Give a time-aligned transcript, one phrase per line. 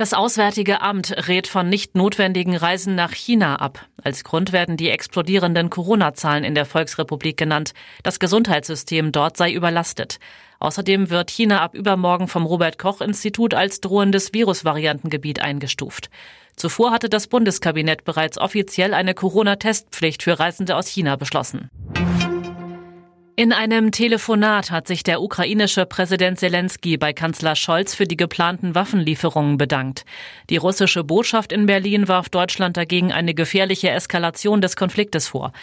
[0.00, 3.86] Das Auswärtige Amt rät von nicht notwendigen Reisen nach China ab.
[4.02, 7.74] Als Grund werden die explodierenden Corona-Zahlen in der Volksrepublik genannt.
[8.02, 10.18] Das Gesundheitssystem dort sei überlastet.
[10.58, 16.08] Außerdem wird China ab übermorgen vom Robert Koch Institut als drohendes Virusvariantengebiet eingestuft.
[16.56, 21.68] Zuvor hatte das Bundeskabinett bereits offiziell eine Corona-Testpflicht für Reisende aus China beschlossen.
[23.40, 28.74] In einem Telefonat hat sich der ukrainische Präsident Zelensky bei Kanzler Scholz für die geplanten
[28.74, 30.04] Waffenlieferungen bedankt.
[30.50, 35.54] Die russische Botschaft in Berlin warf Deutschland dagegen eine gefährliche Eskalation des Konfliktes vor.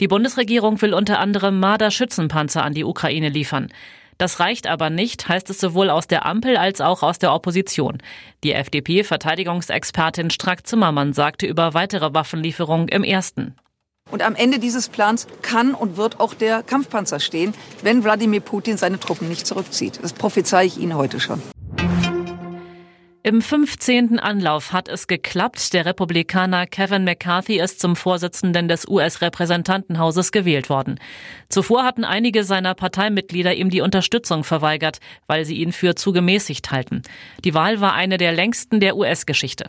[0.00, 3.68] Die Bundesregierung will unter anderem Marder-Schützenpanzer an die Ukraine liefern.
[4.18, 7.98] Das reicht aber nicht, heißt es sowohl aus der Ampel als auch aus der Opposition.
[8.42, 13.54] Die FDP-Verteidigungsexpertin Strack-Zimmermann sagte über weitere Waffenlieferungen im ersten.
[14.10, 18.76] Und am Ende dieses Plans kann und wird auch der Kampfpanzer stehen, wenn Wladimir Putin
[18.76, 20.00] seine Truppen nicht zurückzieht.
[20.02, 21.42] Das prophezeie ich Ihnen heute schon.
[23.22, 24.18] Im 15.
[24.18, 25.74] Anlauf hat es geklappt.
[25.74, 30.98] Der Republikaner Kevin McCarthy ist zum Vorsitzenden des US-Repräsentantenhauses gewählt worden.
[31.50, 36.70] Zuvor hatten einige seiner Parteimitglieder ihm die Unterstützung verweigert, weil sie ihn für zu gemäßigt
[36.70, 37.02] halten.
[37.44, 39.68] Die Wahl war eine der längsten der US-Geschichte.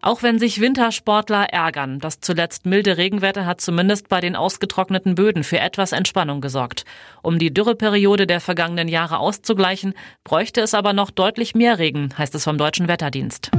[0.00, 5.42] Auch wenn sich Wintersportler ärgern, das zuletzt milde Regenwetter hat zumindest bei den ausgetrockneten Böden
[5.42, 6.84] für etwas Entspannung gesorgt.
[7.22, 12.34] Um die Dürreperiode der vergangenen Jahre auszugleichen, bräuchte es aber noch deutlich mehr Regen, heißt
[12.34, 13.50] es vom Deutschen Wetterdienst.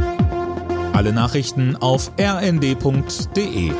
[0.93, 3.71] Alle Nachrichten auf rnd.de